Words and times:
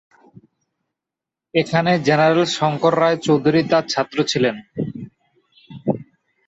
এখানে 1.53 1.91
জেনারেল 2.07 2.43
শঙ্কর 2.57 2.93
রায় 3.01 3.17
চৌধুরী 3.25 3.61
তার 3.71 3.83
ছাত্র 3.89 4.17
ছিলেন। 4.31 4.55